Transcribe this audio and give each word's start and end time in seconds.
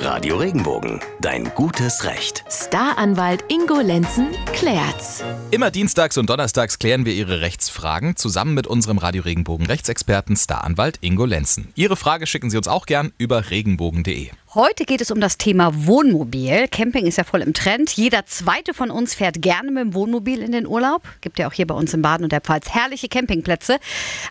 Radio 0.00 0.36
Regenbogen, 0.36 1.00
dein 1.20 1.52
gutes 1.56 2.04
Recht. 2.04 2.44
Staranwalt 2.48 3.44
Ingo 3.48 3.80
Lenzen 3.80 4.28
klärt's. 4.52 5.24
Immer 5.50 5.72
dienstags 5.72 6.16
und 6.16 6.30
donnerstags 6.30 6.78
klären 6.78 7.04
wir 7.04 7.12
Ihre 7.12 7.40
Rechtsfragen 7.40 8.14
zusammen 8.14 8.54
mit 8.54 8.68
unserem 8.68 8.98
Radio 8.98 9.22
Regenbogen 9.24 9.66
Rechtsexperten 9.66 10.36
Staranwalt 10.36 10.98
Ingo 11.00 11.24
Lenzen. 11.24 11.72
Ihre 11.74 11.96
Frage 11.96 12.28
schicken 12.28 12.48
Sie 12.48 12.56
uns 12.56 12.68
auch 12.68 12.86
gern 12.86 13.12
über 13.18 13.50
regenbogen.de. 13.50 14.30
Heute 14.54 14.84
geht 14.84 15.00
es 15.00 15.10
um 15.10 15.20
das 15.20 15.36
Thema 15.36 15.86
Wohnmobil. 15.86 16.68
Camping 16.68 17.06
ist 17.06 17.18
ja 17.18 17.24
voll 17.24 17.42
im 17.42 17.52
Trend. 17.52 17.90
Jeder 17.90 18.24
zweite 18.24 18.74
von 18.74 18.90
uns 18.92 19.14
fährt 19.14 19.42
gerne 19.42 19.72
mit 19.72 19.82
dem 19.82 19.94
Wohnmobil 19.94 20.42
in 20.42 20.52
den 20.52 20.66
Urlaub. 20.68 21.02
Gibt 21.22 21.40
ja 21.40 21.48
auch 21.48 21.52
hier 21.52 21.66
bei 21.66 21.74
uns 21.74 21.92
in 21.92 22.02
Baden 22.02 22.22
und 22.22 22.30
der 22.30 22.40
Pfalz 22.40 22.70
herrliche 22.70 23.08
Campingplätze. 23.08 23.78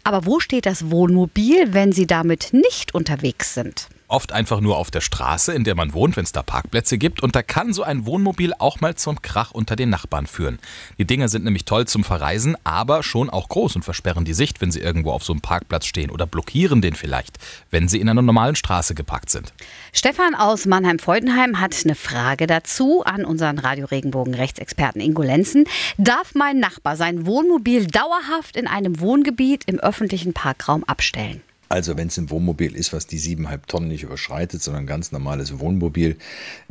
Aber 0.05 0.25
wo 0.25 0.39
steht 0.39 0.65
das 0.65 0.89
Wohnmobil, 0.89 1.73
wenn 1.73 1.91
Sie 1.91 2.07
damit 2.07 2.49
nicht 2.53 2.95
unterwegs 2.95 3.53
sind? 3.53 3.89
Oft 4.09 4.31
einfach 4.31 4.61
nur 4.61 4.77
auf 4.77 4.89
der 4.89 5.01
Straße, 5.01 5.53
in 5.53 5.65
der 5.65 5.75
man 5.75 5.93
wohnt, 5.93 6.15
wenn 6.15 6.23
es 6.23 6.31
da 6.31 6.41
Parkplätze 6.41 6.97
gibt. 6.97 7.21
Und 7.21 7.35
da 7.35 7.43
kann 7.43 7.73
so 7.73 7.83
ein 7.83 8.05
Wohnmobil 8.05 8.53
auch 8.57 8.79
mal 8.79 8.95
zum 8.95 9.21
Krach 9.21 9.51
unter 9.51 9.75
den 9.75 9.89
Nachbarn 9.89 10.27
führen. 10.27 10.59
Die 10.97 11.03
Dinger 11.03 11.27
sind 11.27 11.43
nämlich 11.43 11.65
toll 11.65 11.87
zum 11.87 12.05
Verreisen, 12.05 12.55
aber 12.63 13.03
schon 13.03 13.29
auch 13.29 13.49
groß 13.49 13.75
und 13.75 13.83
versperren 13.83 14.23
die 14.23 14.33
Sicht, 14.33 14.61
wenn 14.61 14.71
sie 14.71 14.79
irgendwo 14.79 15.11
auf 15.11 15.25
so 15.25 15.33
einem 15.33 15.41
Parkplatz 15.41 15.85
stehen 15.85 16.09
oder 16.09 16.25
blockieren 16.25 16.81
den 16.81 16.95
vielleicht, 16.95 17.37
wenn 17.69 17.89
sie 17.89 17.99
in 17.99 18.07
einer 18.07 18.21
normalen 18.21 18.55
Straße 18.55 18.95
geparkt 18.95 19.29
sind. 19.29 19.51
Stefan 19.91 20.35
aus 20.35 20.65
Mannheim-Freudenheim 20.65 21.59
hat 21.59 21.75
eine 21.83 21.95
Frage 21.95 22.47
dazu 22.47 23.03
an 23.03 23.25
unseren 23.25 23.59
Radio 23.59 23.87
Regenbogen 23.87 24.35
Rechtsexperten 24.35 25.01
Ingo 25.01 25.21
Lenzen. 25.21 25.65
Darf 25.97 26.33
mein 26.33 26.59
Nachbar 26.59 26.95
sein 26.95 27.25
Wohnmobil 27.25 27.87
dauerhaft 27.87 28.55
in 28.55 28.67
einem 28.67 29.01
Wohngebiet 29.01 29.63
im 29.65 29.81
öffentlichen 29.81 30.31
Parkraum 30.31 30.85
abstellen? 30.85 31.41
Also 31.69 31.97
wenn 31.97 32.07
es 32.07 32.17
ein 32.17 32.29
Wohnmobil 32.29 32.75
ist, 32.75 32.93
was 32.93 33.07
die 33.07 33.17
siebeneinhalb 33.17 33.67
Tonnen 33.67 33.89
nicht 33.89 34.03
überschreitet, 34.03 34.61
sondern 34.61 34.83
ein 34.83 34.87
ganz 34.87 35.11
normales 35.11 35.59
Wohnmobil, 35.59 36.17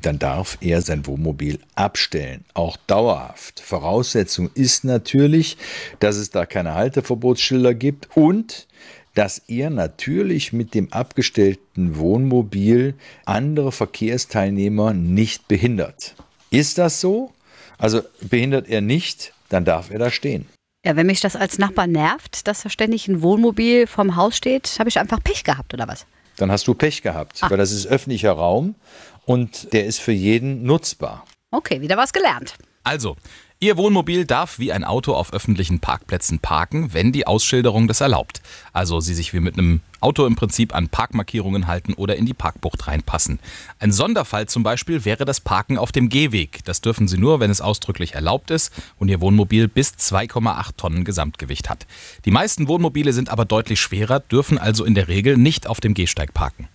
dann 0.00 0.18
darf 0.18 0.56
er 0.60 0.80
sein 0.80 1.06
Wohnmobil 1.06 1.58
abstellen, 1.74 2.44
auch 2.54 2.76
dauerhaft. 2.86 3.60
Voraussetzung 3.60 4.50
ist 4.54 4.84
natürlich, 4.84 5.58
dass 6.00 6.16
es 6.16 6.30
da 6.30 6.46
keine 6.46 6.74
Halteverbotsschilder 6.74 7.74
gibt 7.74 8.08
und 8.16 8.66
dass 9.14 9.38
er 9.48 9.70
natürlich 9.70 10.52
mit 10.52 10.74
dem 10.74 10.92
abgestellten 10.92 11.96
Wohnmobil 11.96 12.94
andere 13.24 13.72
Verkehrsteilnehmer 13.72 14.92
nicht 14.92 15.48
behindert. 15.48 16.14
Ist 16.50 16.78
das 16.78 17.00
so? 17.00 17.32
Also 17.78 18.02
behindert 18.20 18.68
er 18.68 18.80
nicht, 18.80 19.32
dann 19.48 19.64
darf 19.64 19.90
er 19.90 19.98
da 19.98 20.10
stehen. 20.10 20.46
Ja, 20.86 20.94
wenn 20.94 21.06
mich 21.06 21.18
das 21.18 21.34
als 21.34 21.58
Nachbar 21.58 21.88
nervt, 21.88 22.46
dass 22.46 22.62
da 22.62 22.70
ständig 22.70 23.08
ein 23.08 23.20
Wohnmobil 23.20 23.88
vorm 23.88 24.14
Haus 24.14 24.36
steht, 24.36 24.76
habe 24.78 24.88
ich 24.88 25.00
einfach 25.00 25.18
Pech 25.20 25.42
gehabt 25.42 25.74
oder 25.74 25.88
was? 25.88 26.06
Dann 26.36 26.52
hast 26.52 26.68
du 26.68 26.74
Pech 26.74 27.02
gehabt, 27.02 27.40
Ach. 27.40 27.50
weil 27.50 27.58
das 27.58 27.72
ist 27.72 27.88
öffentlicher 27.88 28.30
Raum 28.30 28.76
und 29.24 29.72
der 29.72 29.86
ist 29.86 29.98
für 29.98 30.12
jeden 30.12 30.62
nutzbar. 30.62 31.24
Okay, 31.50 31.80
wieder 31.80 31.96
was 31.96 32.12
gelernt. 32.12 32.54
Also, 32.84 33.16
Ihr 33.58 33.78
Wohnmobil 33.78 34.26
darf 34.26 34.58
wie 34.58 34.70
ein 34.70 34.84
Auto 34.84 35.14
auf 35.14 35.32
öffentlichen 35.32 35.80
Parkplätzen 35.80 36.40
parken, 36.40 36.92
wenn 36.92 37.10
die 37.10 37.26
Ausschilderung 37.26 37.88
das 37.88 38.02
erlaubt. 38.02 38.42
Also 38.74 39.00
Sie 39.00 39.14
sich 39.14 39.32
wie 39.32 39.40
mit 39.40 39.54
einem 39.54 39.80
Auto 40.00 40.26
im 40.26 40.36
Prinzip 40.36 40.74
an 40.74 40.90
Parkmarkierungen 40.90 41.66
halten 41.66 41.94
oder 41.94 42.16
in 42.16 42.26
die 42.26 42.34
Parkbucht 42.34 42.86
reinpassen. 42.86 43.38
Ein 43.78 43.92
Sonderfall 43.92 44.46
zum 44.46 44.62
Beispiel 44.62 45.06
wäre 45.06 45.24
das 45.24 45.40
Parken 45.40 45.78
auf 45.78 45.90
dem 45.90 46.10
Gehweg. 46.10 46.66
Das 46.66 46.82
dürfen 46.82 47.08
Sie 47.08 47.16
nur, 47.16 47.40
wenn 47.40 47.50
es 47.50 47.62
ausdrücklich 47.62 48.12
erlaubt 48.12 48.50
ist 48.50 48.74
und 48.98 49.08
Ihr 49.08 49.22
Wohnmobil 49.22 49.68
bis 49.68 49.92
2,8 49.92 50.76
Tonnen 50.76 51.04
Gesamtgewicht 51.04 51.70
hat. 51.70 51.86
Die 52.26 52.30
meisten 52.30 52.68
Wohnmobile 52.68 53.14
sind 53.14 53.30
aber 53.30 53.46
deutlich 53.46 53.80
schwerer, 53.80 54.20
dürfen 54.20 54.58
also 54.58 54.84
in 54.84 54.94
der 54.94 55.08
Regel 55.08 55.38
nicht 55.38 55.66
auf 55.66 55.80
dem 55.80 55.94
Gehsteig 55.94 56.34
parken. 56.34 56.68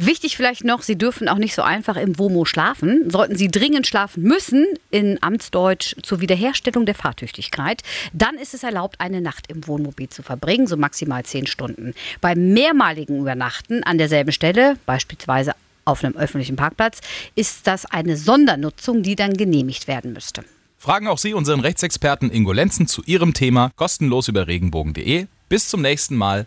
Wichtig 0.00 0.36
vielleicht 0.36 0.62
noch, 0.62 0.82
Sie 0.82 0.96
dürfen 0.96 1.28
auch 1.28 1.38
nicht 1.38 1.56
so 1.56 1.62
einfach 1.62 1.96
im 1.96 2.20
WOMO 2.20 2.44
schlafen. 2.44 3.10
Sollten 3.10 3.34
Sie 3.34 3.48
dringend 3.48 3.84
schlafen 3.84 4.22
müssen, 4.22 4.64
in 4.92 5.20
Amtsdeutsch 5.24 5.96
zur 6.04 6.20
Wiederherstellung 6.20 6.86
der 6.86 6.94
Fahrtüchtigkeit, 6.94 7.82
dann 8.12 8.36
ist 8.36 8.54
es 8.54 8.62
erlaubt, 8.62 9.00
eine 9.00 9.20
Nacht 9.20 9.50
im 9.50 9.66
Wohnmobil 9.66 10.08
zu 10.08 10.22
verbringen, 10.22 10.68
so 10.68 10.76
maximal 10.76 11.24
zehn 11.24 11.48
Stunden. 11.48 11.94
Beim 12.20 12.52
mehrmaligen 12.52 13.18
Übernachten 13.18 13.82
an 13.82 13.98
derselben 13.98 14.30
Stelle, 14.30 14.76
beispielsweise 14.86 15.52
auf 15.84 16.04
einem 16.04 16.16
öffentlichen 16.16 16.54
Parkplatz, 16.54 17.00
ist 17.34 17.66
das 17.66 17.84
eine 17.84 18.16
Sondernutzung, 18.16 19.02
die 19.02 19.16
dann 19.16 19.36
genehmigt 19.36 19.88
werden 19.88 20.12
müsste. 20.12 20.44
Fragen 20.78 21.08
auch 21.08 21.18
Sie 21.18 21.34
unseren 21.34 21.58
Rechtsexperten 21.58 22.30
Ingo 22.30 22.52
Lenzen 22.52 22.86
zu 22.86 23.02
Ihrem 23.02 23.34
Thema 23.34 23.72
kostenlos 23.74 24.28
über 24.28 24.46
regenbogen.de. 24.46 25.26
Bis 25.48 25.68
zum 25.68 25.82
nächsten 25.82 26.14
Mal. 26.14 26.46